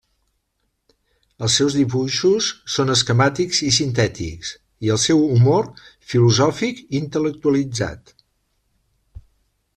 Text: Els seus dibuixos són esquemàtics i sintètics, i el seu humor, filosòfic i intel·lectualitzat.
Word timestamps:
Els 1.47 1.57
seus 1.59 1.75
dibuixos 1.79 2.47
són 2.75 2.93
esquemàtics 2.93 3.59
i 3.69 3.71
sintètics, 3.77 4.55
i 4.87 4.91
el 4.97 5.01
seu 5.05 5.23
humor, 5.35 5.69
filosòfic 6.15 6.83
i 6.87 6.91
intel·lectualitzat. 7.03 8.17